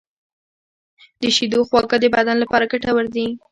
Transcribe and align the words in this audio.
د 1.21 1.23
شیدو 1.35 1.59
خواږه 1.67 1.97
د 2.01 2.05
بدن 2.15 2.37
لپاره 2.43 2.69
ګټور 2.71 3.05
دي. 3.15 3.27